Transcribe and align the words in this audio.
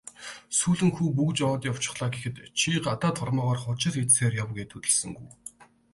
"Сүүлэн 0.59 0.91
хүү 0.95 1.07
бөгж 1.17 1.37
аваад 1.45 1.63
явчихлаа" 1.71 2.09
гэхэд 2.13 2.35
"Чи 2.59 2.69
гадаад 2.85 3.15
хормойгоор 3.19 3.59
хужир 3.61 3.93
идсэнээрээ 4.03 4.41
яв" 4.43 4.49
гээд 4.57 4.71
хөдөлсөнгүй. 4.73 5.29